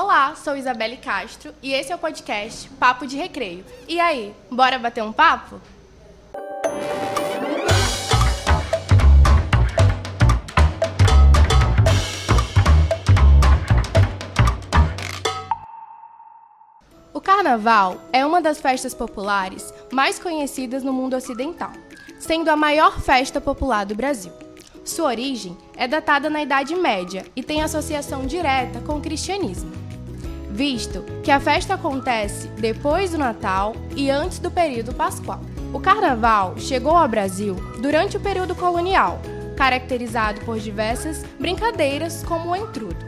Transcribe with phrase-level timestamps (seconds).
[0.00, 3.64] Olá, sou Isabelle Castro e esse é o podcast Papo de Recreio.
[3.88, 5.60] E aí, bora bater um papo?
[17.12, 21.72] O Carnaval é uma das festas populares mais conhecidas no mundo ocidental,
[22.20, 24.32] sendo a maior festa popular do Brasil.
[24.84, 29.77] Sua origem é datada na Idade Média e tem associação direta com o cristianismo,
[30.58, 35.40] visto que a festa acontece depois do Natal e antes do período pascual.
[35.72, 39.20] O Carnaval chegou ao Brasil durante o período colonial,
[39.56, 43.06] caracterizado por diversas brincadeiras como o entrudo.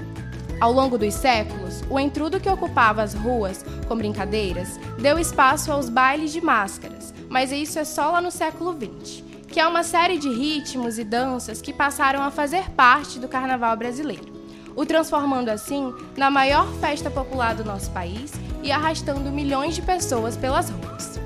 [0.60, 5.88] Ao longo dos séculos, o entrudo que ocupava as ruas com brincadeiras deu espaço aos
[5.88, 10.16] bailes de máscaras, mas isso é só lá no século XX que é uma série
[10.16, 14.39] de ritmos e danças que passaram a fazer parte do carnaval brasileiro,
[14.74, 20.37] o transformando assim na maior festa popular do nosso país e arrastando milhões de pessoas
[20.37, 21.20] pelas ruas.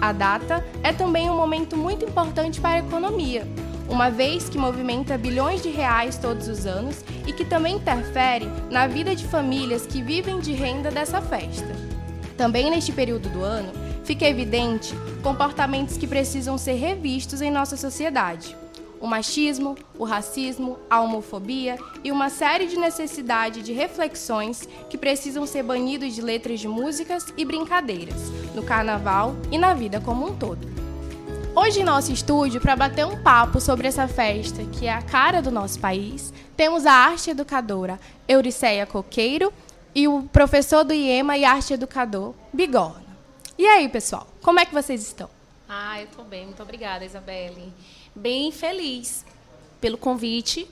[0.00, 3.46] A data é também um momento muito importante para a economia,
[3.88, 8.86] uma vez que movimenta bilhões de reais todos os anos e que também interfere na
[8.86, 11.74] vida de famílias que vivem de renda dessa festa.
[12.36, 13.72] Também neste período do ano,
[14.04, 18.56] fica evidente comportamentos que precisam ser revistos em nossa sociedade.
[19.00, 25.46] O machismo, o racismo, a homofobia e uma série de necessidade de reflexões que precisam
[25.46, 30.36] ser banidos de letras de músicas e brincadeiras, no carnaval e na vida como um
[30.36, 30.66] todo.
[31.54, 35.40] Hoje em nosso estúdio, para bater um papo sobre essa festa que é a cara
[35.40, 39.52] do nosso país, temos a arte educadora Euriceia Coqueiro
[39.94, 43.06] e o professor do IEMA e arte educador Bigorna.
[43.58, 45.28] E aí, pessoal, como é que vocês estão?
[45.68, 47.72] Ah, eu estou bem, muito obrigada, Isabelle.
[48.20, 49.24] Bem feliz
[49.80, 50.66] pelo convite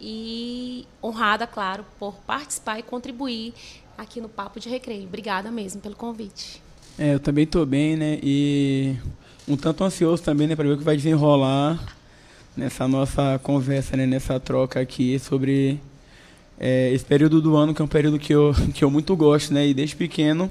[0.00, 3.54] e honrada, claro, por participar e contribuir
[3.96, 5.04] aqui no Papo de Recreio.
[5.04, 6.60] Obrigada mesmo pelo convite.
[6.98, 8.18] É, eu também estou bem, né?
[8.22, 8.96] E
[9.46, 11.78] um tanto ansioso também, né, para ver o que vai desenrolar
[12.56, 15.80] nessa nossa conversa, né, nessa troca aqui sobre
[16.58, 19.54] é, esse período do ano, que é um período que eu, que eu muito gosto,
[19.54, 19.68] né?
[19.68, 20.50] E desde pequeno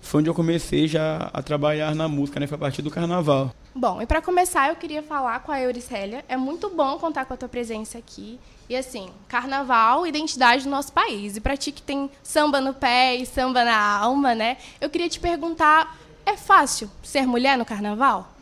[0.00, 2.46] foi onde eu comecei já a trabalhar na música, né?
[2.46, 3.54] Foi a partir do carnaval.
[3.74, 6.24] Bom, e para começar, eu queria falar com a Euricelia.
[6.28, 8.40] É muito bom contar com a tua presença aqui.
[8.68, 11.36] E assim, carnaval, identidade do nosso país.
[11.36, 14.56] E para ti que tem samba no pé e samba na alma, né?
[14.80, 18.32] Eu queria te perguntar, é fácil ser mulher no carnaval?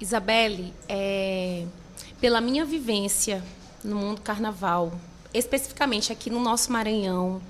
[0.00, 1.64] Isabelle, é,
[2.20, 3.42] pela minha vivência
[3.82, 4.92] no mundo carnaval,
[5.32, 7.40] especificamente aqui no nosso Maranhão,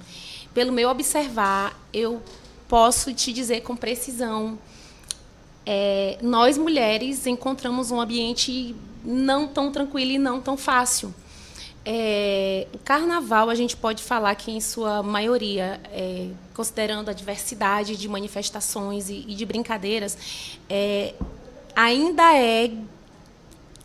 [0.52, 2.22] pelo meu observar, eu
[2.68, 4.58] posso te dizer com precisão.
[5.66, 11.14] É, nós mulheres encontramos um ambiente não tão tranquilo e não tão fácil.
[11.86, 17.94] É, o carnaval a gente pode falar que em sua maioria, é, considerando a diversidade
[17.96, 20.16] de manifestações e, e de brincadeiras,
[20.68, 21.14] é,
[21.76, 22.70] ainda é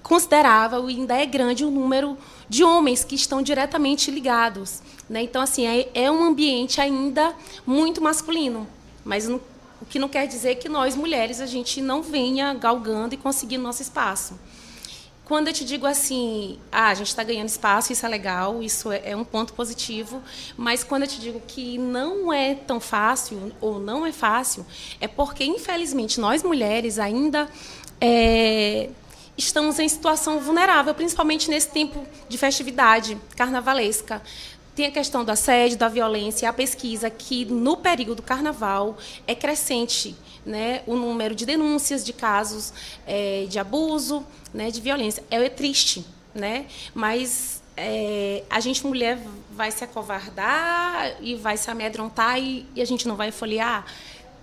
[0.10, 2.18] considerável e ainda é grande o número
[2.50, 4.82] de homens que estão diretamente ligados.
[5.08, 5.22] Né?
[5.22, 7.32] Então, assim, é, é um ambiente ainda
[7.64, 8.68] muito masculino.
[9.06, 9.40] Mas o
[9.88, 13.84] que não quer dizer que nós, mulheres, a gente não venha galgando e conseguindo nosso
[13.84, 14.34] espaço.
[15.26, 18.92] Quando eu te digo assim, ah, a gente está ganhando espaço, isso é legal, isso
[18.92, 20.24] é, é, um ponto positivo,
[20.58, 24.66] mas quando eu te digo que não é tão fácil ou não é fácil,
[25.00, 27.48] é porque, infelizmente, nós mulheres ainda
[28.02, 28.90] é,
[29.40, 34.22] estamos em situação vulnerável, principalmente nesse tempo de festividade carnavalesca.
[34.76, 39.34] Tem a questão do assédio, da violência, a pesquisa que no período do carnaval é
[39.34, 42.74] crescente né, o número de denúncias de casos
[43.06, 45.24] é, de abuso, né, de violência.
[45.30, 46.66] É, é triste, né?
[46.94, 49.20] mas é, a gente, mulher,
[49.52, 53.86] vai se acovardar e vai se amedrontar e, e a gente não vai folhear?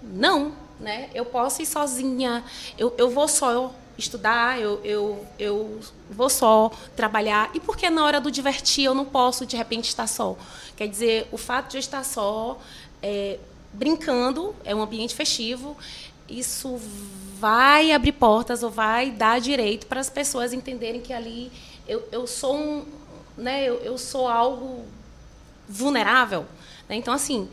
[0.02, 1.10] Não, né?
[1.14, 2.44] eu posso ir sozinha,
[2.78, 5.80] eu, eu vou só estudar, eu, eu, eu
[6.10, 7.50] vou só trabalhar.
[7.54, 10.36] E por que na hora do divertir eu não posso, de repente, estar só?
[10.76, 12.58] Quer dizer, o fato de eu estar só,
[13.02, 13.38] é,
[13.72, 15.76] brincando, é um ambiente festivo,
[16.28, 16.80] isso
[17.38, 21.52] vai abrir portas ou vai dar direito para as pessoas entenderem que ali
[21.86, 22.84] eu, eu sou um,
[23.36, 24.84] né, eu, eu sou algo
[25.68, 26.46] vulnerável.
[26.88, 26.96] Né?
[26.96, 27.48] Então, assim,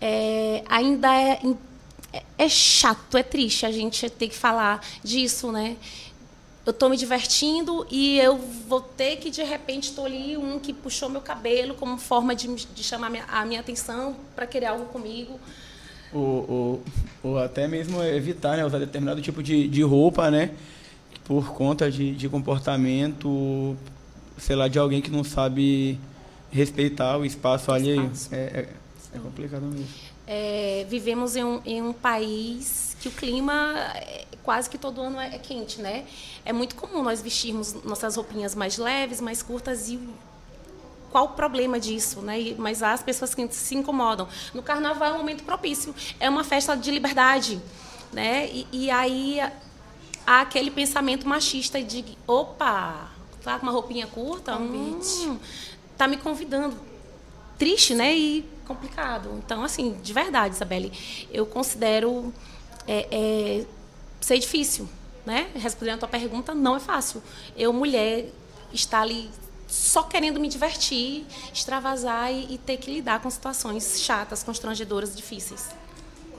[0.00, 1.40] é, ainda é
[2.12, 5.76] é, é chato, é triste a gente ter que falar disso, né?
[6.64, 11.08] eu estou me divertindo e eu vou ter que, de repente, ali um que puxou
[11.08, 15.40] meu cabelo como forma de, de chamar a minha, atenção para querer algo comigo.
[16.12, 16.82] Ou, ou,
[17.22, 20.50] ou, até mesmo evitar né, usar determinado tipo de, de roupa, né?
[21.24, 23.76] Por conta de, de comportamento,
[24.36, 25.98] sei lá, de alguém que não sabe
[26.50, 28.02] respeitar o espaço o alheio.
[28.12, 28.34] Espaço.
[28.34, 28.68] É, é,
[29.14, 29.86] É complicado mesmo.
[30.32, 35.18] É, vivemos em um, em um país que o clima é, quase que todo ano
[35.18, 36.06] é, é quente, né?
[36.44, 39.98] É muito comum nós vestirmos nossas roupinhas mais leves, mais curtas e
[41.10, 42.54] qual o problema disso, né?
[42.56, 44.28] Mas há as pessoas que se incomodam.
[44.54, 47.60] No carnaval é um momento propício, é uma festa de liberdade,
[48.12, 48.48] né?
[48.52, 49.40] E, e aí
[50.24, 53.10] há aquele pensamento machista de, opa,
[53.42, 55.40] tá com uma roupinha curta, hum,
[55.98, 56.76] tá me convidando.
[57.58, 58.16] Triste, né?
[58.16, 59.42] E complicado.
[59.44, 60.92] Então, assim, de verdade, Isabelle,
[61.32, 62.32] eu considero
[62.86, 63.66] é, é,
[64.20, 64.88] ser difícil,
[65.26, 65.50] né?
[65.56, 67.20] Respondendo a tua pergunta, não é fácil.
[67.56, 68.30] Eu, mulher,
[68.72, 69.28] estar ali
[69.66, 75.70] só querendo me divertir, extravasar e, e ter que lidar com situações chatas, constrangedoras, difíceis.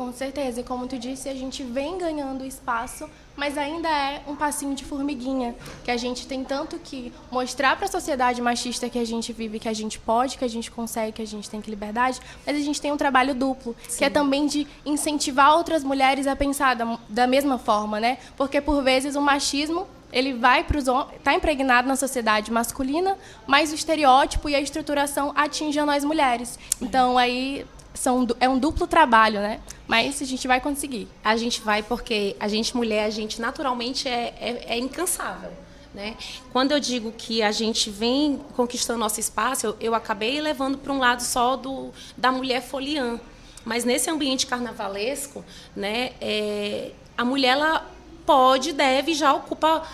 [0.01, 4.35] Com certeza, e como tu disse, a gente vem ganhando espaço, mas ainda é um
[4.35, 5.53] passinho de formiguinha,
[5.83, 9.59] que a gente tem tanto que mostrar para a sociedade machista que a gente vive,
[9.59, 12.57] que a gente pode, que a gente consegue, que a gente tem que liberdade, mas
[12.57, 13.99] a gente tem um trabalho duplo, Sim.
[13.99, 18.17] que é também de incentivar outras mulheres a pensar da, da mesma forma, né?
[18.35, 23.15] Porque por vezes o machismo ele vai para os está impregnado na sociedade masculina,
[23.45, 26.57] mas o estereótipo e a estruturação atingem a nós mulheres.
[26.81, 29.59] Então aí são, é um duplo trabalho, né?
[29.91, 31.05] Mas a gente vai conseguir.
[31.21, 35.51] A gente vai porque a gente mulher, a gente naturalmente é, é, é incansável.
[35.93, 36.15] Né?
[36.53, 40.93] Quando eu digo que a gente vem conquistando nosso espaço, eu, eu acabei levando para
[40.93, 43.19] um lado só do, da mulher foliã.
[43.65, 45.43] Mas nesse ambiente carnavalesco,
[45.75, 47.85] né, é, a mulher ela
[48.25, 49.85] pode, deve, já ocupa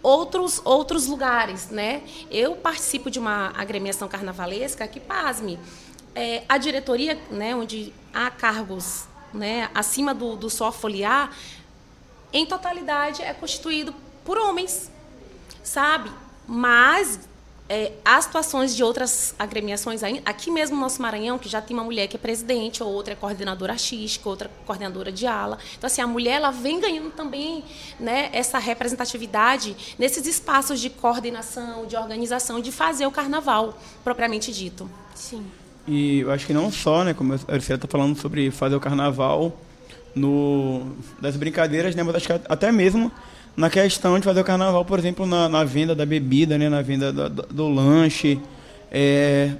[0.00, 2.02] outros outros lugares, né?
[2.30, 5.58] Eu participo de uma agremiação carnavalesca que, pasme,
[6.14, 11.30] é, a diretoria, né, onde há cargos né, acima do, do só foliar,
[12.32, 13.94] em totalidade é constituído
[14.24, 14.90] por homens,
[15.62, 16.10] sabe?
[16.46, 17.28] Mas
[17.68, 21.84] é, há situações de outras agremiações, aqui mesmo no nosso Maranhão, que já tem uma
[21.84, 25.58] mulher que é presidente, ou outra é coordenadora artística, outra coordenadora de ala.
[25.76, 27.62] Então, assim, a mulher ela vem ganhando também
[28.00, 34.90] né, essa representatividade nesses espaços de coordenação, de organização, de fazer o carnaval, propriamente dito.
[35.14, 35.46] Sim.
[35.88, 38.80] E eu acho que não só, né, como a Arcela está falando sobre fazer o
[38.80, 39.58] carnaval
[40.14, 40.82] no,
[41.18, 43.10] das brincadeiras, né, mas acho que até mesmo
[43.56, 46.82] na questão de fazer o carnaval, por exemplo, na, na venda da bebida, né, na
[46.82, 48.38] venda do, do, do lanche,
[48.92, 49.52] é,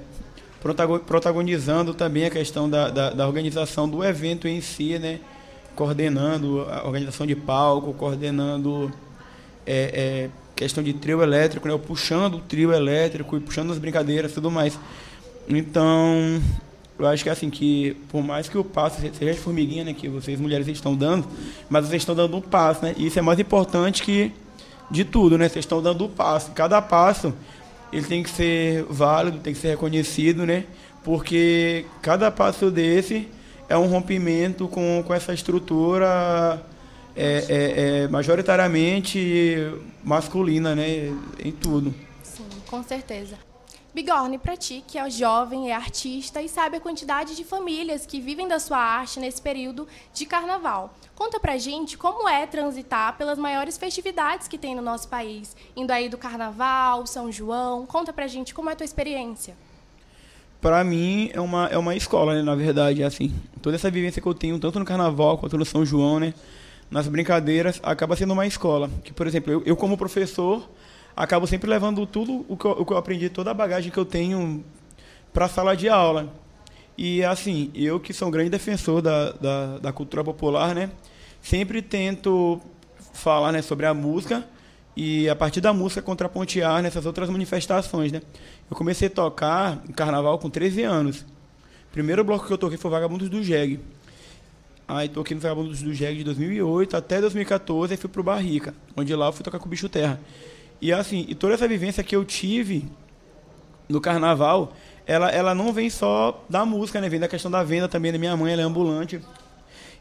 [1.05, 5.19] protagonizando também a questão da, da, da, organização do evento em si, né,
[5.75, 8.91] coordenando a organização de palco, coordenando
[9.65, 14.31] é, é, questão de trio elétrico, né, puxando o trio elétrico e puxando as brincadeiras
[14.31, 14.77] e tudo mais.
[15.49, 16.39] Então,
[16.99, 20.07] eu acho que assim, que por mais que o passo seja de formiguinha, né, que
[20.07, 21.27] vocês mulheres estão dando,
[21.69, 22.93] mas vocês estão dando um passo, né?
[22.97, 24.31] E isso é mais importante que
[24.91, 25.49] de tudo, né?
[25.49, 26.51] Vocês estão dando um passo.
[26.51, 27.33] Cada passo
[27.91, 30.65] ele tem que ser válido, tem que ser reconhecido, né?
[31.03, 33.27] Porque cada passo desse
[33.67, 36.61] é um rompimento com, com essa estrutura
[37.15, 39.71] é, é, é majoritariamente
[40.03, 41.11] masculina, né?
[41.43, 41.93] Em tudo.
[42.21, 43.48] Sim, com certeza.
[43.93, 48.21] Bigorne, para ti, que é jovem, é artista e sabe a quantidade de famílias que
[48.21, 50.93] vivem da sua arte nesse período de carnaval.
[51.15, 55.91] Conta pra gente como é transitar pelas maiores festividades que tem no nosso país, indo
[55.91, 57.87] aí do carnaval, São João.
[57.87, 59.57] Conta pra gente como é a tua experiência.
[60.61, 63.33] Para mim é uma, é uma escola, né, na verdade, assim.
[63.59, 66.33] Toda essa vivência que eu tenho, tanto no carnaval quanto no São João, né,
[66.91, 68.87] nas brincadeiras, acaba sendo uma escola.
[69.03, 70.69] Que, por exemplo, eu, eu como professor,
[71.19, 73.97] acabo sempre levando tudo o que eu, o que eu aprendi, toda a bagagem que
[73.97, 74.63] eu tenho
[75.33, 76.33] para a sala de aula.
[76.97, 80.89] E assim, eu que sou um grande defensor da, da, da, cultura popular, né?
[81.41, 82.61] Sempre tento
[83.11, 84.47] falar né, sobre a música
[84.95, 88.21] e a partir da música contrapontear nessas outras manifestações, né?
[88.71, 91.25] Eu comecei a tocar em carnaval com 13 anos.
[91.91, 93.77] Primeiro bloco que eu toquei foi Vagabundos do Jeg.
[94.87, 99.13] Aí toquei no Vagabundos do Jeg de 2008 até 2014 e fui pro Barrica, onde
[99.13, 100.17] lá eu fui tocar com o Bicho Terra.
[100.81, 102.89] E assim, e toda essa vivência que eu tive
[103.87, 104.73] no carnaval,
[105.05, 107.09] ela, ela não vem só da música, né?
[107.09, 108.11] Vem da questão da venda também.
[108.11, 109.19] Da minha mãe, ela é ambulante.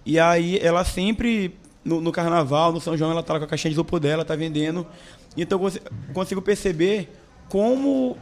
[0.05, 3.49] E aí, ela sempre, no, no carnaval, no São João, ela tá lá com a
[3.49, 4.87] caixinha de isopor dela, tá vendendo.
[5.35, 7.11] Então, eu consigo perceber
[7.49, 8.19] como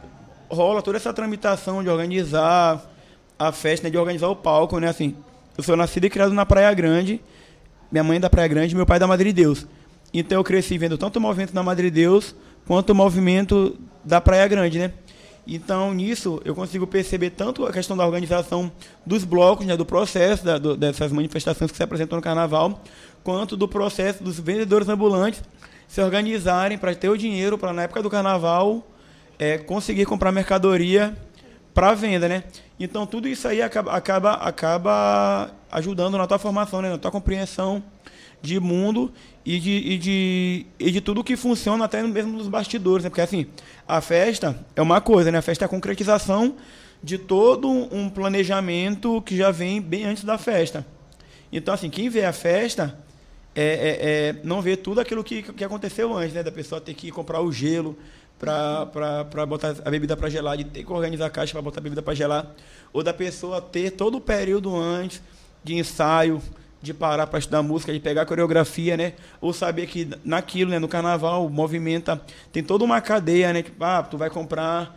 [0.49, 2.81] rola toda essa tramitação de organizar
[3.37, 3.91] a festa, né?
[3.91, 4.87] De organizar o palco, né?
[4.87, 5.13] Assim,
[5.57, 7.21] eu sou nascido e criado na Praia Grande.
[7.91, 9.67] Minha mãe é da Praia Grande meu pai é da Madre Deus.
[10.13, 12.33] Então, eu cresci vendo tanto o movimento da Madre Deus
[12.67, 14.91] quanto o movimento da Praia Grande, né?
[15.47, 18.69] Então, nisso, eu consigo perceber tanto a questão da organização
[19.05, 22.83] dos blocos, né, do processo da, do, dessas manifestações que se apresentam no Carnaval,
[23.23, 25.41] quanto do processo dos vendedores ambulantes
[25.87, 28.85] se organizarem para ter o dinheiro para, na época do Carnaval,
[29.39, 31.15] é, conseguir comprar mercadoria
[31.73, 32.43] para venda, né?
[32.77, 36.89] Então tudo isso aí acaba, acaba, acaba ajudando na tua formação, né?
[36.89, 37.81] na tua compreensão
[38.41, 39.11] de mundo
[39.45, 43.09] e de, e de, e de tudo que funciona até mesmo nos bastidores, né?
[43.09, 43.47] Porque assim,
[43.87, 45.37] a festa é uma coisa, né?
[45.37, 46.55] A festa é a concretização
[47.01, 50.85] de todo um planejamento que já vem bem antes da festa.
[51.51, 52.97] Então, assim, quem vê a festa
[53.55, 56.43] é, é, é não vê tudo aquilo que, que aconteceu antes, né?
[56.43, 57.97] Da pessoa ter que comprar o gelo,
[58.39, 61.83] para botar a bebida para gelar, de ter que organizar a caixa para botar a
[61.83, 62.51] bebida para gelar,
[62.93, 65.21] ou da pessoa ter todo o período antes
[65.63, 66.41] de ensaio,
[66.81, 69.13] de parar para estudar música, de pegar a coreografia, né?
[69.41, 73.63] Ou saber que naquilo, né, no carnaval, movimenta, tem toda uma cadeia, né?
[73.63, 74.95] Tipo, ah, tu vai comprar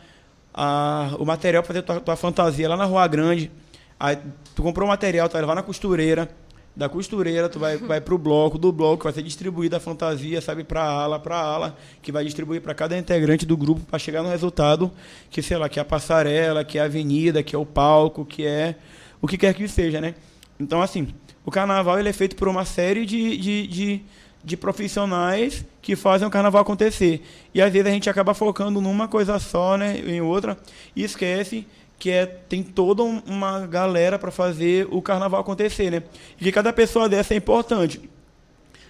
[0.53, 3.51] a, o material para fazer tua, tua fantasia lá na Rua Grande,
[3.99, 4.19] aí
[4.55, 6.29] tu comprou o material, tu vai levar na costureira,
[6.75, 10.65] da costureira, tu vai, vai pro bloco, do bloco vai ser distribuída a fantasia, sabe,
[10.65, 14.29] para ala, para ala, que vai distribuir para cada integrante do grupo para chegar no
[14.29, 14.91] resultado
[15.31, 18.25] que, sei lá, que é a passarela, que é a avenida, que é o palco,
[18.25, 18.77] que é
[19.21, 20.15] o que quer que seja, né?
[20.59, 21.09] Então, assim,
[21.45, 24.03] o carnaval ele é feito por uma série de, de, de,
[24.45, 27.23] de profissionais que fazem o carnaval acontecer.
[27.55, 30.59] E às vezes a gente acaba focando numa coisa só, né, em outra,
[30.95, 31.67] e esquece
[31.99, 36.03] que é tem toda uma galera para fazer o carnaval acontecer, né?
[36.41, 38.01] E que cada pessoa dessa é importante.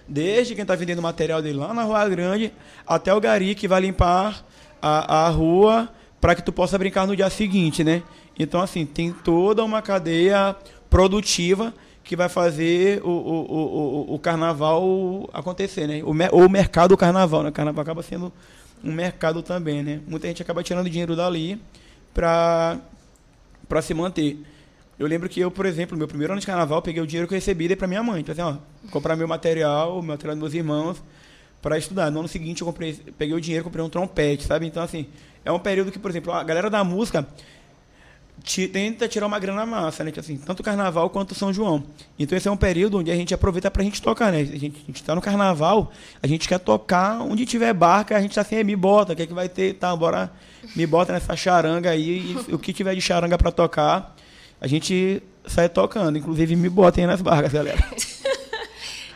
[0.07, 2.53] Desde quem está vendendo material dele lá na Rua Grande
[2.87, 4.45] até o gari que vai limpar
[4.81, 5.89] a, a rua
[6.21, 8.01] para que tu possa brincar no dia seguinte, né?
[8.39, 10.55] Então, assim, tem toda uma cadeia
[10.89, 16.01] produtiva que vai fazer o, o, o, o carnaval acontecer, né?
[16.03, 17.49] O, o mercado do carnaval, né?
[17.49, 18.31] O carnaval acaba sendo
[18.83, 20.01] um mercado também, né?
[20.07, 21.61] Muita gente acaba tirando dinheiro dali
[22.13, 22.79] para
[23.67, 24.37] para se manter.
[24.99, 27.33] Eu lembro que eu, por exemplo, meu primeiro ano de carnaval, peguei o dinheiro que
[27.33, 28.19] eu recebi e para minha mãe.
[28.21, 28.57] Então, assim, ó,
[28.91, 31.01] comprar meu material, o material dos meus irmãos,
[31.61, 32.11] para estudar.
[32.11, 34.67] No ano seguinte, eu comprei, peguei o dinheiro comprei um trompete, sabe?
[34.67, 35.07] Então, assim,
[35.45, 37.25] é um período que, por exemplo, a galera da música
[38.43, 40.11] tenta tirar uma grana massa, né?
[40.11, 41.83] Tipo assim, tanto o carnaval quanto o São João.
[42.17, 44.39] Então esse é um período onde a gente aproveita pra gente tocar, né?
[44.39, 48.21] A gente, a gente tá no carnaval, a gente quer tocar onde tiver barca, a
[48.21, 49.75] gente tá assim, me bota, o que é que vai ter?
[49.75, 50.31] Tá, bora,
[50.75, 54.15] me bota nessa charanga aí, e o que tiver de charanga para tocar,
[54.59, 56.17] a gente sai tocando.
[56.17, 57.83] Inclusive, me botem nas barcas, galera.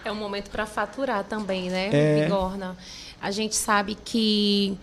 [0.06, 2.24] É um momento para faturar também, né, é...
[2.26, 2.78] Bigorna?
[3.20, 4.78] A gente sabe que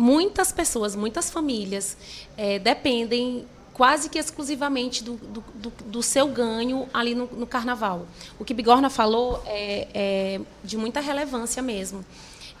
[0.00, 1.94] muitas pessoas, muitas famílias
[2.34, 8.06] é, dependem quase que exclusivamente do, do, do, do seu ganho ali no, no, carnaval.
[8.38, 12.02] O que Bigorna falou é, é de muita relevância mesmo.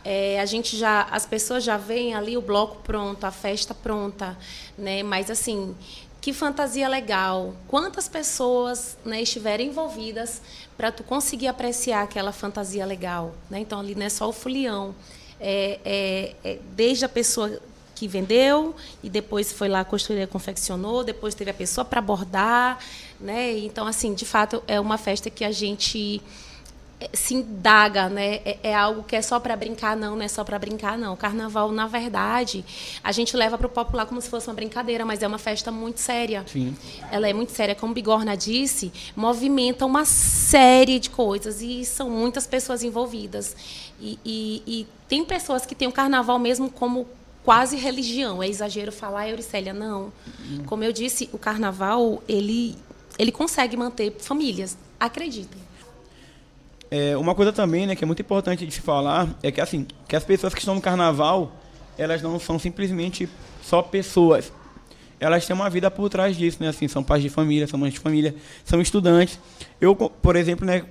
[0.04, 4.36] É, a gente já, as pessoas já veem ali o bloco pronto, a festa pronta,
[4.76, 5.02] né?
[5.02, 5.74] Mas assim,
[6.20, 7.54] que fantasia legal!
[7.68, 10.42] Quantas pessoas né, estiverem envolvidas
[10.76, 13.60] para tu conseguir apreciar aquela fantasia legal, né?
[13.60, 14.94] Então ali não é só o folião,
[15.40, 17.60] é, é, é, desde a pessoa
[17.94, 22.78] que vendeu e depois foi lá construir, confeccionou, depois teve a pessoa para bordar,
[23.20, 23.58] né?
[23.58, 26.22] Então assim, de fato é uma festa que a gente
[27.12, 28.40] se indaga, né?
[28.44, 31.14] É, é, algo que é só para brincar, não, não é só para brincar, não.
[31.14, 32.64] O carnaval, na verdade,
[33.02, 35.70] a gente leva para o popular como se fosse uma brincadeira, mas é uma festa
[35.70, 36.44] muito séria.
[36.46, 36.76] Sim.
[37.10, 42.46] Ela é muito séria, como Bigorna disse, movimenta uma série de coisas e são muitas
[42.46, 43.56] pessoas envolvidas.
[44.00, 47.06] E, e, e tem pessoas que têm o carnaval mesmo como
[47.44, 48.42] quase religião.
[48.42, 50.12] É exagero falar, Euricélia, não.
[50.66, 52.76] Como eu disse, o carnaval, ele,
[53.18, 54.76] ele consegue manter famílias.
[54.98, 55.69] Acreditem.
[56.90, 59.86] É, uma coisa também, né, que é muito importante de se falar, é que assim,
[60.08, 61.52] que as pessoas que estão no carnaval,
[61.96, 63.28] elas não são simplesmente
[63.62, 64.52] só pessoas.
[65.20, 66.68] Elas têm uma vida por trás disso, né?
[66.68, 69.38] Assim, são pais de família, são mães de família, são estudantes.
[69.78, 70.82] Eu, por exemplo, né,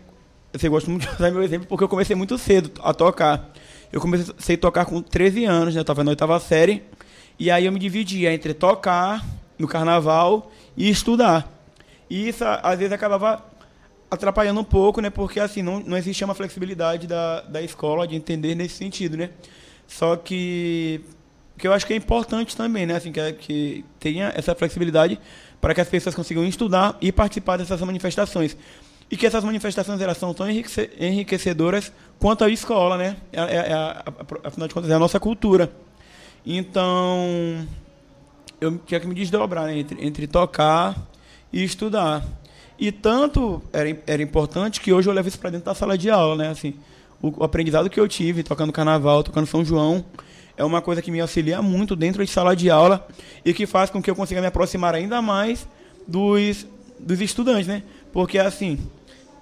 [0.53, 3.51] você gosta muito de usar meu exemplo porque eu comecei muito cedo a tocar.
[3.91, 5.79] Eu comecei a tocar com 13 anos, né?
[5.79, 6.83] Eu estava na oitava série.
[7.39, 9.25] E aí eu me dividia entre tocar
[9.57, 11.51] no carnaval e estudar.
[12.07, 13.43] E isso, às vezes, acabava
[14.09, 15.09] atrapalhando um pouco, né?
[15.09, 19.29] Porque, assim, não, não existia uma flexibilidade da, da escola de entender nesse sentido, né?
[19.87, 21.01] Só que,
[21.57, 22.95] que eu acho que é importante também, né?
[22.95, 25.19] Assim, que, que tenha essa flexibilidade
[25.59, 28.55] para que as pessoas consigam estudar e participar dessas manifestações
[29.11, 33.17] e que essas manifestações elas são tão enriquecedoras quanto a escola, né?
[33.33, 34.03] É, é, é
[34.43, 35.71] afinal de contas, é a nossa cultura.
[36.45, 37.67] Então,
[38.61, 39.79] eu tinha que me desdobrar né?
[39.79, 40.95] entre, entre tocar
[41.51, 42.23] e estudar.
[42.79, 46.09] E tanto era, era importante que hoje eu levo isso para dentro da sala de
[46.09, 46.49] aula, né?
[46.49, 46.75] Assim,
[47.21, 50.05] o, o, aprendizado que eu tive tocando carnaval, tocando São João,
[50.55, 53.05] é uma coisa que me auxilia muito dentro de sala de aula
[53.43, 55.67] e que faz com que eu consiga me aproximar ainda mais
[56.07, 56.65] dos,
[56.97, 57.83] dos estudantes, né?
[58.13, 58.79] Porque, assim,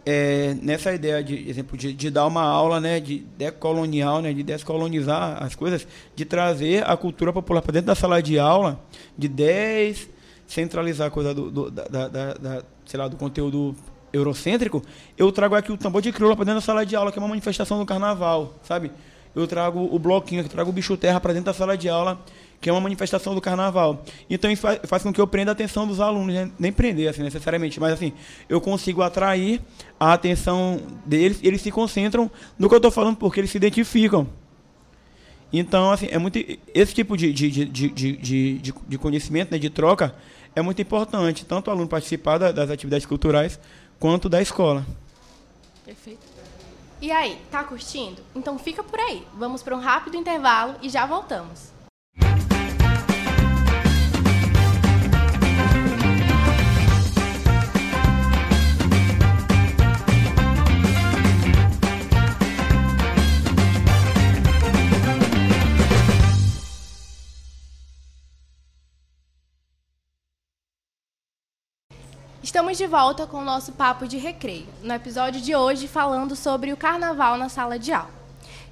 [0.03, 4.41] é, nessa ideia de exemplo de, de, dar uma aula né de decolonial né de
[4.41, 8.79] descolonizar as coisas de trazer a cultura popular para dentro da sala de aula
[9.17, 10.07] de 10
[10.47, 13.75] centralizar a coisa do, do da, da, da, sei lá do conteúdo
[14.11, 14.81] eurocêntrico
[15.17, 17.21] eu trago aqui o tambor de crioula para dentro da sala de aula que é
[17.21, 18.91] uma manifestação do carnaval sabe
[19.35, 22.19] eu trago o bloquinho eu trago o bicho terra para dentro da sala de aula
[22.59, 24.03] que é uma manifestação do carnaval.
[24.29, 26.51] Então isso faz, com que eu prenda a atenção dos alunos, né?
[26.57, 28.13] nem prender assim, necessariamente, mas assim,
[28.49, 29.61] eu consigo atrair
[29.99, 34.27] a atenção deles, eles se concentram no que eu estou falando porque eles se identificam.
[35.53, 36.37] Então, assim, é muito
[36.73, 40.13] esse tipo de, de, de, de, de, de conhecimento, né, de troca,
[40.57, 43.59] é muito importante, tanto o aluno participar das atividades culturais,
[43.99, 44.83] quanto da escola.
[45.85, 46.25] Perfeito.
[46.99, 48.23] E aí, tá curtindo?
[48.35, 49.23] Então fica por aí.
[49.35, 51.71] Vamos para um rápido intervalo e já voltamos.
[72.67, 76.73] Estamos de volta com o nosso papo de recreio, no episódio de hoje falando sobre
[76.73, 78.11] o carnaval na sala de aula.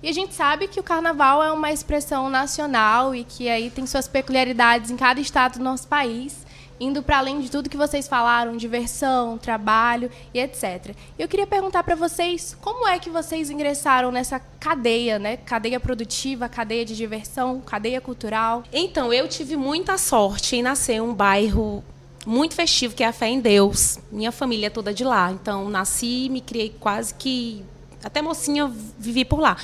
[0.04, 3.88] E a gente sabe que o carnaval é uma expressão nacional e que aí tem
[3.88, 6.46] suas peculiaridades em cada estado do nosso país,
[6.78, 10.94] indo para além de tudo que vocês falaram, diversão, trabalho e etc.
[11.18, 15.38] Eu queria perguntar para vocês como é que vocês ingressaram nessa cadeia, né?
[15.38, 18.62] Cadeia produtiva, cadeia de diversão, cadeia cultural.
[18.74, 21.82] Então, eu tive muita sorte em nascer um bairro
[22.26, 24.00] muito festivo, que é a fé em Deus.
[24.12, 25.32] Minha família é toda de lá.
[25.32, 27.64] Então, nasci, me criei quase que.
[28.04, 29.58] Até mocinha, vivi por lá.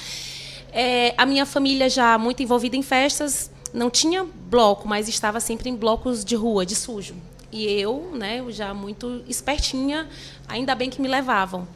[0.72, 5.70] É, a minha família já muito envolvida em festas, não tinha bloco, mas estava sempre
[5.70, 7.16] em blocos de rua, de sujo.
[7.52, 10.08] E eu, né, já muito espertinha,
[10.48, 11.68] ainda bem que me levavam.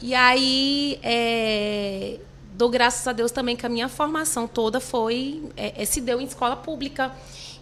[0.00, 2.20] E aí, é,
[2.54, 6.20] dou graças a Deus também que a minha formação toda foi é, é se deu
[6.20, 7.12] em escola pública.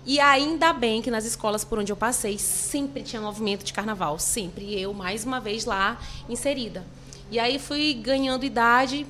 [0.06, 4.20] E ainda bem que nas escolas por onde eu passei sempre tinha movimento de carnaval,
[4.20, 4.80] sempre.
[4.80, 6.84] Eu, mais uma vez, lá inserida.
[7.28, 9.04] E aí fui ganhando idade,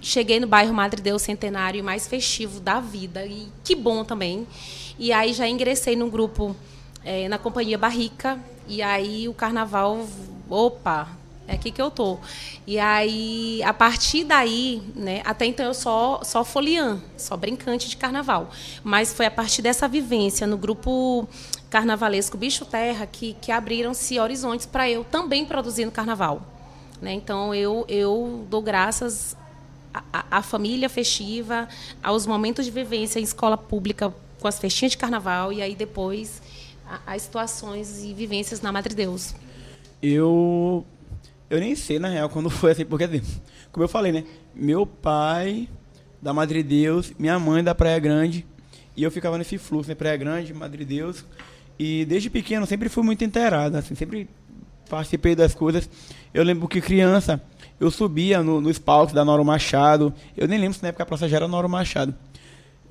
[0.00, 3.26] cheguei no bairro Madre Deus Centenário, mais festivo da vida.
[3.26, 4.46] E que bom também.
[4.96, 6.54] E aí já ingressei num grupo
[7.04, 8.38] é, na Companhia Barrica.
[8.68, 10.06] E aí o carnaval,
[10.48, 11.08] opa,
[11.46, 12.18] é aqui que eu tô.
[12.66, 17.96] E aí, a partir daí, né, até então eu só só foliã, só brincante de
[17.96, 18.50] carnaval.
[18.82, 21.28] Mas foi a partir dessa vivência no grupo
[21.68, 26.42] carnavalesco Bicho Terra que, que abriram-se horizontes para eu também produzir no carnaval.
[27.00, 27.12] Né?
[27.12, 29.36] Então eu eu dou graças
[30.12, 31.68] à, família festiva,
[32.02, 36.42] aos momentos de vivência em escola pública com as festinhas de carnaval e aí depois
[37.06, 39.34] as situações e vivências na Madre Deus.
[40.02, 40.84] Eu
[41.50, 43.22] eu nem sei, na real, quando foi assim, porque assim,
[43.70, 44.24] como eu falei, né?
[44.54, 45.68] Meu pai
[46.20, 48.46] da Madre Deus, minha mãe da Praia Grande,
[48.96, 49.94] e eu ficava nesse fluxo, né?
[49.94, 51.24] Praia Grande, Madre Deus.
[51.78, 54.28] E desde pequeno sempre fui muito inteirado, assim, sempre
[54.88, 55.88] participei das coisas.
[56.32, 57.42] Eu lembro que criança,
[57.80, 60.14] eu subia no, nos palcos da Noro Machado.
[60.36, 62.14] Eu nem lembro se na época a praça já era Noro Machado.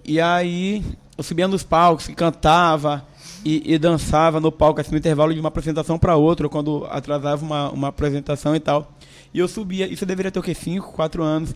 [0.04, 0.84] E aí
[1.18, 3.06] eu subia nos palcos e cantava
[3.44, 7.44] e, e, dançava no palco, assim, no intervalo de uma apresentação para outra, quando atrasava
[7.44, 8.92] uma, uma apresentação e tal.
[9.34, 10.54] E eu subia, isso deveria ter o quê?
[10.54, 11.56] 5, 4 anos.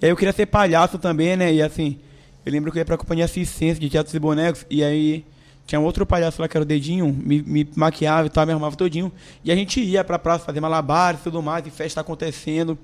[0.00, 1.52] E aí eu queria ser palhaço também, né?
[1.52, 1.98] E assim,
[2.44, 5.24] eu lembro que eu ia pra companhia assistência de teatros e bonecos, e aí
[5.66, 8.52] tinha um outro palhaço lá que era o Dedinho, me, me maquiava e tal, me
[8.52, 9.10] arrumava todinho.
[9.42, 12.78] E a gente ia pra praça fazer malabares e tudo mais, e festa acontecendo.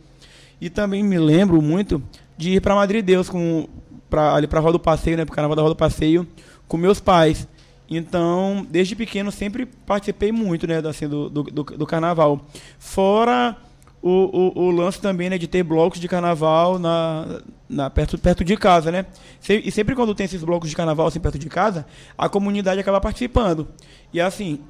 [0.61, 2.03] E também me lembro muito
[2.37, 3.69] de ir pra Madrid Deus, com,
[4.09, 5.25] pra, ali pra Roda do Passeio, né?
[5.25, 6.27] Pro Carnaval da Roda do Passeio,
[6.67, 7.47] com meus pais.
[7.90, 12.40] Então, desde pequeno, sempre participei muito né, assim, do, do, do, do carnaval.
[12.79, 13.57] Fora
[14.00, 18.44] o, o, o, lance também né, de ter blocos de carnaval na, na, perto, perto
[18.44, 19.07] de casa, né?
[19.48, 21.85] E sempre quando tem esses blocos de carnaval assim perto de casa,
[22.16, 23.68] a comunidade acaba participando.
[24.12, 24.61] E assim,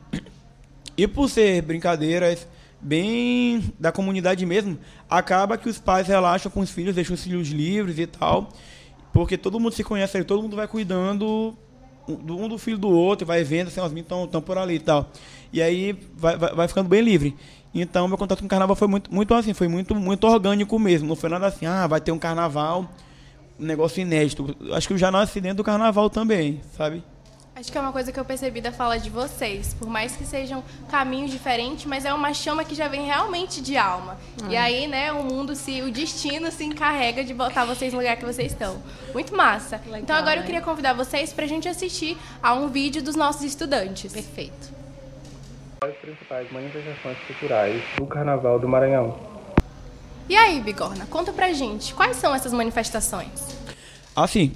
[0.96, 2.48] e por ser brincadeiras
[2.80, 4.78] bem da comunidade mesmo,
[5.08, 8.48] acaba que os pais relaxam com os filhos, deixam os filhos livres e tal,
[9.12, 11.54] porque todo mundo se conhece, todo mundo vai cuidando
[12.08, 15.10] um do filho do outro, vai vendo, assim, os meninos estão por ali e tal.
[15.52, 17.36] E aí vai, vai, vai, ficando bem livre.
[17.74, 21.08] Então, meu contato com o carnaval foi muito, muito assim, foi muito, muito orgânico mesmo.
[21.08, 22.88] Não foi nada assim, ah, vai ter um carnaval,
[23.58, 24.56] um negócio inédito.
[24.72, 27.02] Acho que eu já nasci dentro do carnaval também, sabe?
[27.60, 29.74] Acho que é uma coisa que eu percebi da fala de vocês.
[29.74, 33.76] Por mais que sejam caminhos diferentes, mas é uma chama que já vem realmente de
[33.76, 34.18] alma.
[34.48, 34.62] E ah.
[34.62, 38.24] aí, né, o mundo se, o destino se encarrega de botar vocês no lugar que
[38.24, 38.82] vocês estão.
[39.12, 39.76] Muito massa.
[39.84, 43.14] Legal, então agora eu queria convidar vocês para a gente assistir a um vídeo dos
[43.14, 44.10] nossos estudantes.
[44.10, 44.72] Perfeito.
[45.80, 49.18] Quais as principais manifestações culturais do Carnaval do Maranhão?
[50.30, 53.54] E aí, Bigorna, conta pra gente, quais são essas manifestações?
[54.16, 54.54] Assim,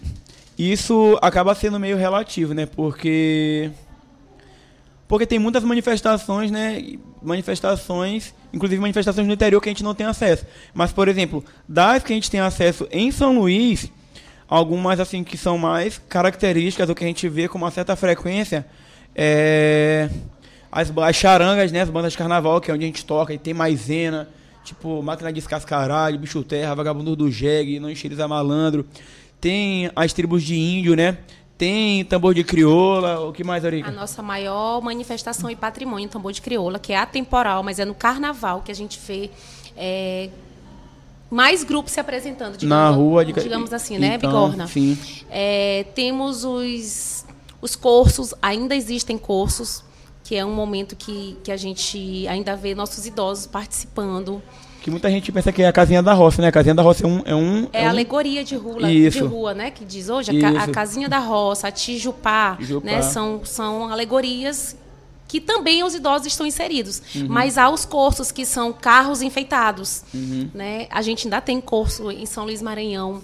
[0.59, 2.67] isso acaba sendo meio relativo, né?
[2.67, 3.71] Porque
[5.07, 6.83] porque tem muitas manifestações, né?
[7.23, 10.47] Manifestações, inclusive manifestações no interior que a gente não tem acesso.
[10.73, 13.91] Mas, por exemplo, das que a gente tem acesso em São Luís,
[14.49, 18.67] algumas assim que são mais características, o que a gente vê com uma certa frequência,
[19.15, 20.09] é
[20.71, 21.83] as, as charangas, né?
[21.83, 24.29] As bandas de carnaval, que é onde a gente toca, e tem maisena,
[24.65, 28.85] tipo Máquina de Descascaralho, Bicho Terra, Vagabundo do Jegue, Não Enxeriza Malandro.
[29.41, 31.19] Tem as tribos de índio, né?
[31.57, 33.89] Tem tambor de crioula, o que mais, Aurica?
[33.89, 37.95] A nossa maior manifestação e patrimônio, tambor de crioula, que é atemporal, mas é no
[37.95, 39.31] carnaval que a gente vê
[39.77, 40.31] é,
[41.31, 42.57] mais grupos se apresentando.
[42.57, 43.33] Digamos, Na rua, de...
[43.33, 44.67] digamos assim, né, então, Bigorna?
[44.67, 44.99] Sim.
[45.31, 47.25] É, temos os,
[47.61, 49.85] os cursos, ainda existem cursos,
[50.25, 54.43] que é um momento que, que a gente ainda vê nossos idosos participando.
[54.85, 56.49] Que muita gente pensa que é a casinha da roça, né?
[56.49, 57.23] A casinha da roça é um.
[57.25, 57.89] É, um, é, é um...
[57.89, 59.17] alegoria de rua, Isso.
[59.17, 59.71] de rua, né?
[59.71, 62.85] Que diz hoje, a, ca- a casinha da roça, a Tijupá, Tijupá.
[62.85, 63.01] né?
[63.01, 64.77] São, são alegorias
[65.27, 67.01] que também os idosos estão inseridos.
[67.17, 67.29] Uhum.
[67.31, 70.03] Mas há os cursos que são carros enfeitados.
[70.13, 70.51] Uhum.
[70.53, 70.87] Né?
[70.91, 73.23] A gente ainda tem curso em São Luís Maranhão.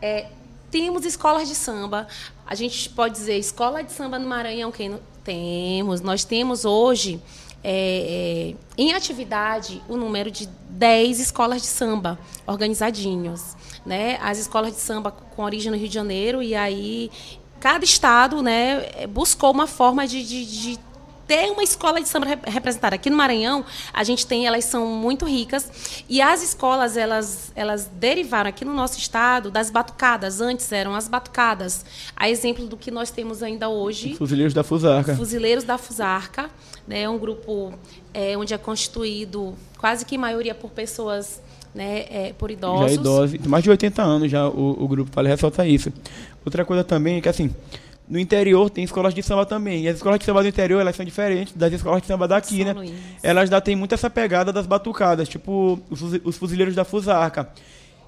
[0.00, 0.28] É,
[0.70, 2.08] temos escolas de samba.
[2.46, 5.00] A gente pode dizer escola de samba no Maranhão, quem não...
[5.22, 6.02] Temos.
[6.02, 7.18] Nós temos hoje
[7.66, 13.56] é, é, em atividade o número de 10 escolas de samba organizadinhos.
[13.86, 14.18] Né?
[14.22, 17.10] As escolas de samba com origem no Rio de Janeiro, e aí
[17.58, 20.80] cada estado né, buscou uma forma de, de, de
[21.26, 22.94] ter uma escola de samba rep- representada.
[22.96, 25.70] Aqui no Maranhão, a gente tem, elas são muito ricas,
[26.08, 30.40] e as escolas, elas, elas derivaram aqui no nosso estado das batucadas.
[30.40, 31.84] Antes eram as batucadas.
[32.16, 35.14] A exemplo do que nós temos ainda hoje, Fuzileiros da Fusarca.
[35.16, 36.50] Fuzileiros da Fusarca,
[36.86, 37.72] né, é um grupo
[38.12, 41.40] é, onde é constituído quase que maioria por pessoas,
[41.74, 42.86] né, é, por idosos.
[42.92, 45.92] Já idosos, mais de 80 anos já o, o grupo, vale ressaltar isso.
[46.44, 47.50] Outra coisa também é que assim,
[48.08, 49.84] no interior tem escolas de samba também.
[49.84, 52.58] E as escolas de samba do interior, elas são diferentes das escolas de samba daqui,
[52.58, 52.72] São né?
[52.72, 52.92] Luís.
[53.22, 57.48] Elas já têm muito essa pegada das batucadas, tipo os, os fuzileiros da Fusarca.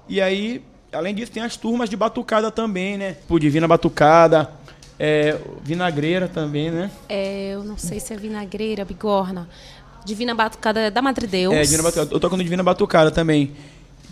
[0.07, 3.13] E aí, além disso, tem as turmas de batucada também, né?
[3.13, 4.51] Tipo, Divina Batucada,
[4.99, 6.91] é, Vinagreira também, né?
[7.09, 9.49] É, eu não sei se é vinagreira, bigorna.
[10.05, 11.53] Divina Batucada da Madre Deus.
[11.53, 12.13] É, Divina Batucada.
[12.13, 13.51] Eu toco no Divina Batucada também.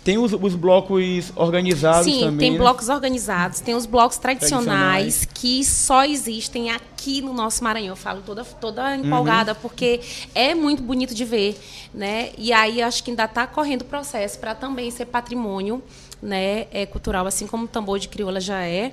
[0.06, 2.38] Tem os, os blocos organizados Sim, também.
[2.38, 2.58] tem né?
[2.58, 5.28] blocos organizados, tem os blocos tradicionais, Tradicionais.
[5.34, 7.88] que só existem aqui no nosso Maranhão.
[7.88, 9.04] Eu falo toda, toda Uhum.
[9.04, 10.00] empolgada, porque
[10.32, 11.58] é muito bonito de ver,
[11.92, 12.30] né?
[12.38, 15.82] E aí acho que ainda está correndo o processo para também ser patrimônio
[16.22, 18.92] né, é, cultural, assim como o tambor de crioula já é.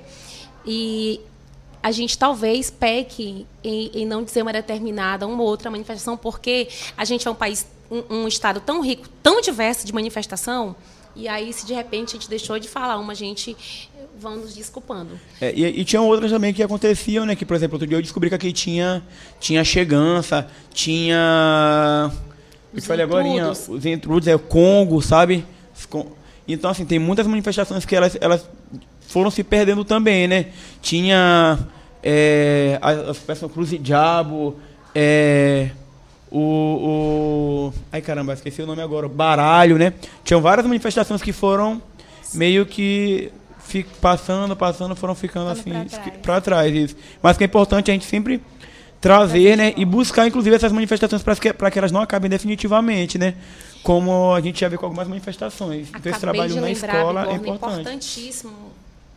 [0.66, 1.20] E
[1.80, 7.04] a gente talvez peque em, em não dizer uma determinada, uma outra manifestação, porque a
[7.04, 10.74] gente é um país, um, um estado tão rico, tão diverso de manifestação,
[11.16, 13.56] e aí se de repente a gente deixou de falar uma, a gente
[14.18, 15.18] vão nos desculpando.
[15.40, 17.34] É, e, e tinha outras também que aconteciam, né?
[17.34, 19.02] Que, por exemplo, outro dia eu descobri que aqui tinha,
[19.40, 22.10] tinha chegança, tinha.
[22.72, 25.44] Eu Os te falei agora, os intrudos, é o Congo, sabe?
[26.46, 28.48] Então, assim, tem muitas manifestações que elas, elas
[29.00, 30.46] foram se perdendo também, né?
[30.82, 31.58] Tinha
[32.02, 34.56] é, as, as peças Cruz e Diabo,
[34.94, 35.70] é,
[36.38, 37.72] o, o.
[37.92, 39.08] Ai caramba, esqueci o nome agora.
[39.08, 39.92] Baralho, né?
[40.24, 41.80] Tinham várias manifestações que foram
[42.34, 46.42] meio que fi- passando, passando, foram ficando assim esque- trás.
[46.42, 46.96] trás.
[47.22, 48.42] Mas que é importante a gente sempre
[49.00, 49.72] trazer, né?
[49.76, 53.34] E buscar, inclusive, essas manifestações para que, pra que elas não acabem definitivamente, né?
[53.82, 55.88] Como a gente já vê com algumas manifestações.
[55.88, 57.80] Então, esse Acabei trabalho na lembrar, escola é Bigorna, importante.
[57.80, 58.52] importantíssimo.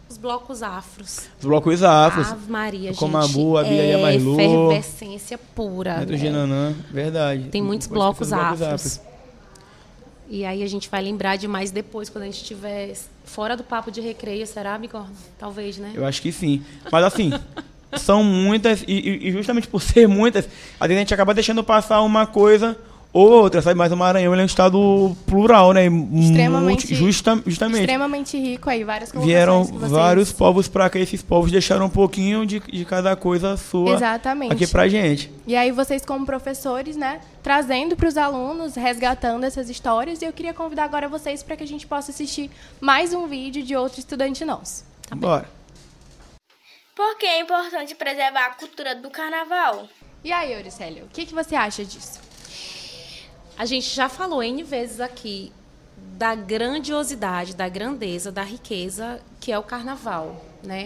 [0.10, 1.28] Os blocos afros.
[1.39, 2.32] Os blocos afros.
[2.32, 3.32] Ave Maria, Como gente.
[3.32, 4.39] a Bu, a Bia é e a Marlu.
[4.72, 5.98] efervescência pura.
[6.00, 6.17] Neto né?
[6.17, 7.50] Ginanã, verdade.
[7.50, 9.02] Tem muitos blocos esquecer dos afros.
[10.30, 12.93] E aí a gente vai lembrar demais depois, quando a gente estiver
[13.24, 15.10] fora do papo de recreio, será, Bigorna?
[15.39, 15.91] Talvez, né?
[15.93, 16.62] Eu acho que sim.
[16.91, 17.32] Mas assim,
[17.98, 20.48] são muitas, e, e- justamente por ser muitas,
[20.80, 22.78] a gente acaba deixando passar uma coisa
[23.13, 23.76] ou outra, sabe?
[23.76, 25.86] Mas o Maranhão ele é um estado plural, né?
[25.86, 27.80] Extremamente- justa- justamente.
[27.82, 32.46] Extremamente rico aí, várias Vieram vocês- vários povos para cá, esses povos deixaram um pouquinho
[32.46, 34.52] de, de cada coisa sua Exatamente.
[34.54, 35.32] aqui pra gente.
[35.48, 40.34] E aí vocês como professores, né, trazendo para os alunos, resgatando essas histórias, e eu
[40.34, 44.00] queria convidar agora vocês para que a gente possa assistir mais um vídeo de outro
[44.00, 44.84] estudante nosso.
[45.15, 45.50] Bora.
[46.96, 49.88] Por que é importante preservar a cultura do carnaval?
[50.24, 52.20] E aí, Auricélio, o que, que você acha disso?
[53.58, 55.52] A gente já falou N vezes aqui
[56.17, 60.86] da grandiosidade, da grandeza, da riqueza que é o carnaval, né?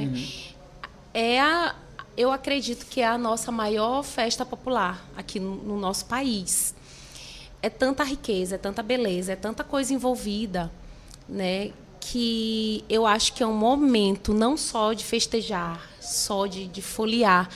[1.14, 1.76] É a,
[2.16, 6.74] eu acredito que é a nossa maior festa popular aqui no, no nosso país.
[7.62, 10.72] É tanta riqueza, é tanta beleza, é tanta coisa envolvida,
[11.28, 11.72] né?
[12.00, 17.50] Que eu acho que é um momento não só de festejar, só de, de foliar.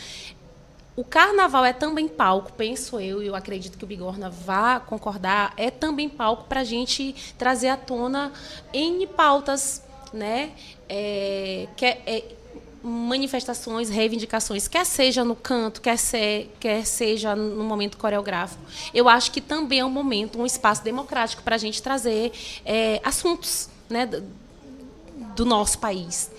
[0.96, 5.54] O carnaval é também palco, penso eu, e eu acredito que o Bigorna vá concordar,
[5.58, 8.32] é também palco para a gente trazer à tona
[8.74, 10.52] N pautas, né?
[10.88, 12.24] É, que é,
[12.82, 18.62] manifestações, reivindicações, quer seja no canto, quer, ser, quer seja no momento coreográfico.
[18.94, 22.32] Eu acho que também é um momento, um espaço democrático para a gente trazer
[22.64, 24.24] é, assuntos né, do,
[25.36, 26.32] do nosso país.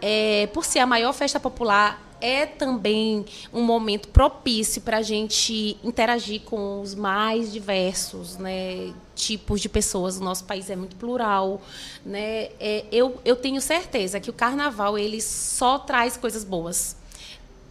[0.00, 5.76] É, por ser a maior festa popular é também um momento propício para a gente
[5.82, 10.18] interagir com os mais diversos né, tipos de pessoas.
[10.18, 11.60] O nosso país é muito plural.
[12.04, 12.50] Né?
[12.60, 16.96] É, eu, eu tenho certeza que o carnaval ele só traz coisas boas.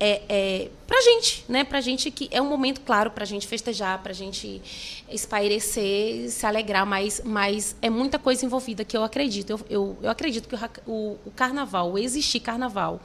[0.01, 1.65] É, é, para gente, né?
[1.65, 4.61] Para gente que é um momento claro para gente festejar, para gente
[5.09, 9.49] espairecer, se alegrar, mas, mas é muita coisa envolvida que eu acredito.
[9.49, 13.01] Eu, eu, eu acredito que o, o, o carnaval, o existir carnaval,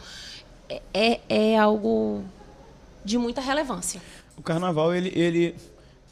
[0.93, 2.25] é, é algo
[3.05, 4.01] de muita relevância.
[4.37, 5.55] O carnaval, ele, ele,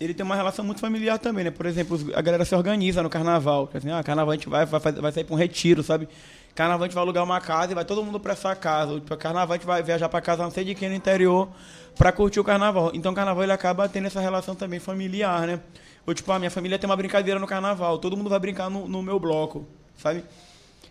[0.00, 1.50] ele tem uma relação muito familiar também, né?
[1.50, 3.68] Por exemplo, a galera se organiza no carnaval.
[3.74, 6.08] Assim, ah, carnaval a gente vai, vai, vai sair para um retiro, sabe?
[6.54, 9.00] Carnaval a gente vai alugar uma casa e vai todo mundo para essa casa.
[9.00, 11.48] Tipo, carnaval a gente vai viajar para casa não sei de quem no interior
[11.96, 12.90] para curtir o carnaval.
[12.94, 15.60] Então o carnaval ele acaba tendo essa relação também familiar, né?
[16.06, 18.88] Ou tipo, a minha família tem uma brincadeira no carnaval, todo mundo vai brincar no,
[18.88, 20.24] no meu bloco, sabe?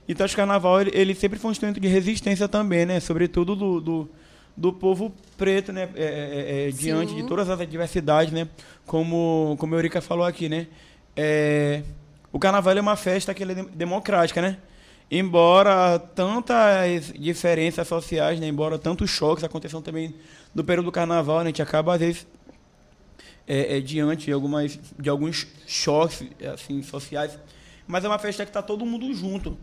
[0.07, 2.99] Então, acho que o carnaval ele, ele, sempre foi um instrumento de resistência também, né?
[2.99, 4.09] Sobretudo do, do,
[4.57, 5.89] do povo preto, né?
[5.95, 8.47] É, é, é, diante de todas as adversidades, né?
[8.85, 10.67] Como, como a Eurica falou aqui, né?
[11.15, 11.83] É,
[12.31, 14.57] o carnaval é uma festa que é democrática, né?
[15.09, 18.47] Embora tantas diferenças sociais, né?
[18.47, 20.15] Embora tantos choques aconteçam também
[20.53, 21.43] no período do carnaval, né?
[21.43, 22.27] A gente acaba, às vezes,
[23.47, 27.37] é, é, diante de, algumas, de alguns choques assim, sociais.
[27.85, 29.57] Mas é uma festa que está todo mundo junto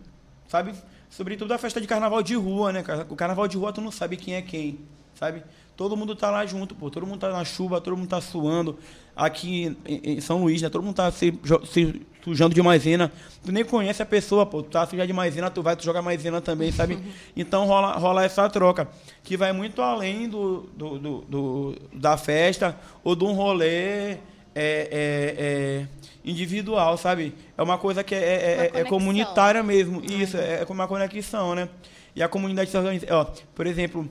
[0.48, 0.72] sabe?
[1.10, 3.06] Sobretudo a festa de carnaval de rua, né, cara?
[3.08, 4.78] O carnaval de rua tu não sabe quem é quem,
[5.14, 5.42] sabe?
[5.76, 6.90] Todo mundo tá lá junto, pô.
[6.90, 8.76] Todo mundo tá na chuva, todo mundo tá suando.
[9.14, 10.68] Aqui em São Luís, né?
[10.68, 11.32] Todo mundo tá se,
[11.66, 13.12] se sujando de maisena.
[13.44, 14.60] Tu nem conhece a pessoa, pô.
[14.60, 16.98] Tu tá sujando de maisena, tu vai, tu joga maisena também, sabe?
[17.36, 18.88] Então rola, rola essa troca.
[19.22, 24.18] Que vai muito além do, do, do, do da festa ou de um rolê
[24.54, 25.86] é, é, é,
[26.24, 27.34] individual, sabe?
[27.56, 30.02] É uma coisa que é, é, é, é comunitária mesmo.
[30.04, 31.68] Isso, é, como uma conexão, né?
[32.14, 33.06] E a comunidade se organiza.
[33.10, 34.08] Ó, por exemplo,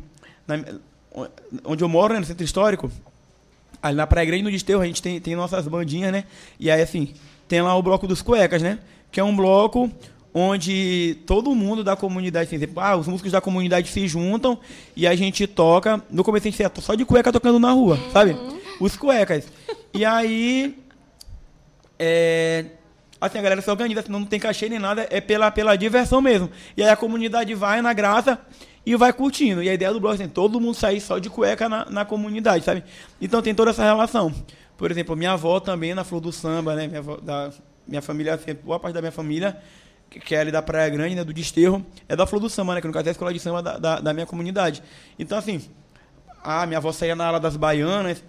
[0.47, 0.63] na,
[1.63, 2.91] onde eu moro, né, no centro histórico,
[3.81, 6.23] ali na Praia Grande, no Desterro, a gente tem, tem nossas bandinhas, né?
[6.59, 7.13] E aí, assim,
[7.47, 8.79] tem lá o bloco dos cuecas, né?
[9.11, 9.91] Que é um bloco
[10.33, 14.59] onde todo mundo da comunidade, assim, ah, os músicos da comunidade se juntam
[14.95, 16.01] e a gente toca.
[16.11, 18.11] No começo a gente só de cueca tocando na rua, uhum.
[18.11, 18.37] sabe?
[18.79, 19.45] Os cuecas.
[19.97, 20.77] E aí
[21.97, 22.65] é,
[23.19, 26.21] assim, a galera se organiza, assim, não tem cachê nem nada, é pela, pela diversão
[26.21, 26.49] mesmo.
[26.75, 28.39] E aí a comunidade vai na graça
[28.85, 29.63] e vai curtindo.
[29.63, 32.05] E a ideia do blog é assim, todo mundo sair só de cueca na, na
[32.05, 32.83] comunidade, sabe?
[33.19, 34.31] Então tem toda essa relação.
[34.77, 36.85] Por exemplo, minha avó também na Flor do Samba, né?
[36.87, 37.49] Minha, avó, da,
[37.87, 39.57] minha família, assim, boa parte da minha família,
[40.09, 41.23] que é ali da Praia Grande, né?
[41.23, 42.81] Do Desterro, é da Flor do Samba, né?
[42.81, 44.83] Que no caso é a escola de samba da, da, da minha comunidade.
[45.17, 45.59] Então, assim,
[46.43, 48.23] a minha avó saía na ala das baianas,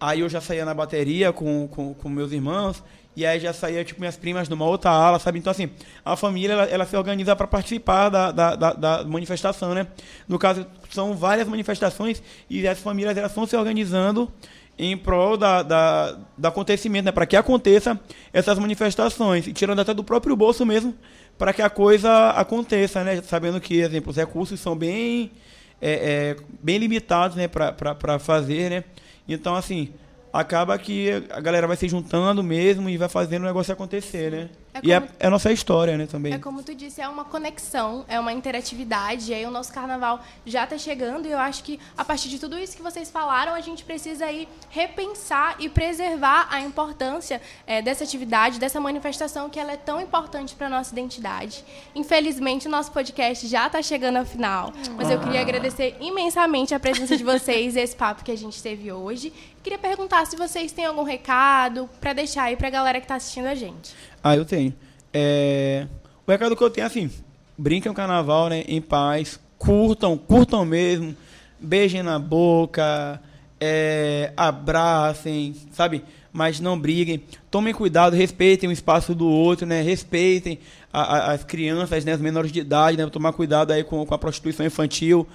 [0.00, 2.82] aí eu já saía na bateria com, com, com meus irmãos,
[3.18, 5.40] e aí já saía, tipo, minhas primas numa outra ala, sabe?
[5.40, 5.68] Então, assim,
[6.04, 9.88] a família, ela, ela se organiza para participar da, da, da, da, manifestação, né?
[10.28, 14.30] No caso, são várias manifestações e as famílias, elas estão se organizando
[14.78, 17.10] em prol da, da, do acontecimento, né?
[17.10, 17.98] Para que aconteça
[18.32, 19.48] essas manifestações.
[19.48, 20.94] E tirando até do próprio bolso mesmo,
[21.36, 23.20] para que a coisa aconteça, né?
[23.22, 25.32] Sabendo que, exemplo, os recursos são bem,
[25.82, 27.48] é, é, bem limitados, né?
[27.48, 28.84] Para fazer, né?
[29.28, 29.92] Então, assim
[30.32, 34.48] acaba que a galera vai se juntando mesmo e vai fazendo o negócio acontecer, né?
[34.74, 36.32] É e é, é, a nossa história, né, também.
[36.32, 39.30] É como tu disse, é uma conexão, é uma interatividade.
[39.30, 42.38] E aí o nosso carnaval já está chegando e eu acho que a partir de
[42.38, 47.82] tudo isso que vocês falaram, a gente precisa aí repensar e preservar a importância é,
[47.82, 51.64] dessa atividade, dessa manifestação que ela é tão importante para nossa identidade.
[51.94, 56.80] Infelizmente, o nosso podcast já está chegando ao final, mas eu queria agradecer imensamente a
[56.80, 59.32] presença de vocês e esse papo que a gente teve hoje.
[59.68, 63.16] Queria perguntar se vocês têm algum recado para deixar aí para a galera que está
[63.16, 63.94] assistindo a gente.
[64.24, 64.72] Ah, eu tenho.
[65.12, 65.86] É...
[66.26, 67.10] O recado que eu tenho é assim:
[67.58, 71.14] brinquem o carnaval né, em paz, curtam, curtam mesmo,
[71.60, 73.20] beijem na boca,
[73.60, 74.32] é...
[74.38, 76.02] abracem, sabe?
[76.32, 77.22] Mas não briguem.
[77.50, 79.82] Tomem cuidado, respeitem o espaço do outro, né?
[79.82, 82.12] Respeitem a, a, as crianças, né?
[82.12, 83.06] As menores de idade, né?
[83.10, 85.28] Tomar cuidado aí com, com a prostituição infantil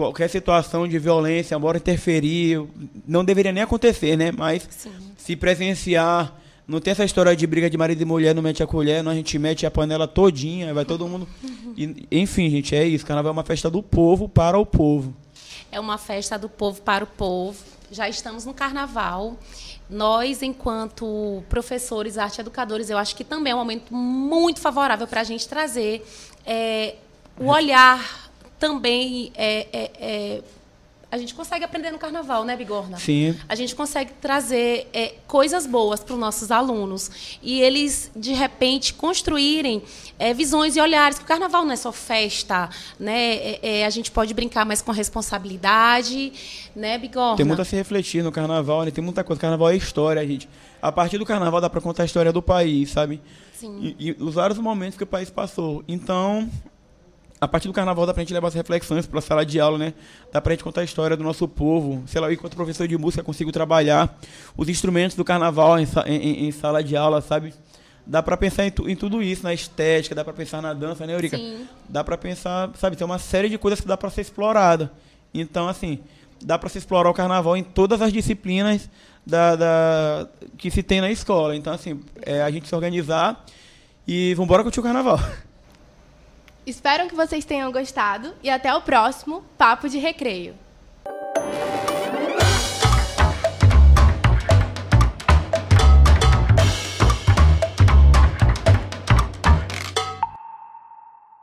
[0.00, 2.66] qualquer situação de violência, embora interferir,
[3.06, 4.32] não deveria nem acontecer, né?
[4.32, 4.90] Mas Sim.
[5.18, 6.34] se presenciar,
[6.66, 9.12] não tem essa história de briga de marido e mulher, não mete a colher, não
[9.12, 11.28] a gente mete a panela todinha, vai todo mundo.
[11.76, 13.04] E, enfim, gente, é isso.
[13.04, 15.14] Carnaval é uma festa do povo para o povo.
[15.70, 17.62] É uma festa do povo para o povo.
[17.90, 19.36] Já estamos no carnaval.
[19.88, 25.20] Nós, enquanto professores, arte educadores, eu acho que também é um momento muito favorável para
[25.20, 26.06] a gente trazer
[26.46, 26.94] é,
[27.38, 28.29] o olhar
[28.60, 29.32] também.
[29.34, 30.42] É, é, é,
[31.10, 32.96] a gente consegue aprender no carnaval, né, Bigorna?
[32.96, 33.36] Sim.
[33.48, 38.94] A gente consegue trazer é, coisas boas para os nossos alunos e eles, de repente,
[38.94, 39.82] construírem
[40.16, 41.18] é, visões e olhares.
[41.18, 43.34] Porque o carnaval não é só festa, né?
[43.34, 46.32] É, é, a gente pode brincar mais com responsabilidade,
[46.76, 47.36] né, Bigorna?
[47.36, 48.92] Tem muito a se refletir no carnaval, né?
[48.92, 49.40] Tem muita coisa.
[49.40, 50.48] Carnaval é história, gente.
[50.80, 53.20] A partir do carnaval dá para contar a história do país, sabe?
[53.52, 53.96] Sim.
[53.98, 55.82] E, e os vários momentos que o país passou.
[55.88, 56.48] Então,
[57.40, 59.94] a partir do carnaval dá pra gente levar as reflexões pra sala de aula, né?
[60.32, 62.02] Dá pra gente contar a história do nosso povo.
[62.06, 64.18] Sei lá, eu, enquanto professor de música, consigo trabalhar
[64.56, 67.54] os instrumentos do carnaval em- em- em sala de aula, sabe?
[68.06, 71.06] Dá pra pensar em, tu- em tudo isso, na estética, dá pra pensar na dança,
[71.06, 71.36] né, Eurica?
[71.36, 71.66] Sim.
[71.88, 72.96] Dá pra pensar, sabe?
[72.96, 74.90] Tem uma série de coisas que dá pra ser explorada.
[75.32, 76.00] Então, assim,
[76.42, 78.90] dá pra se explorar o carnaval em todas as disciplinas
[79.24, 81.54] da, da- que se tem na escola.
[81.54, 83.44] Então, assim, é a gente se organizar
[84.08, 85.18] e vambora curtir o carnaval.
[86.70, 90.54] Espero que vocês tenham gostado e até o próximo Papo de Recreio.